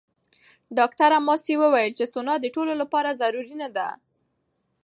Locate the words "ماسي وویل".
1.27-1.91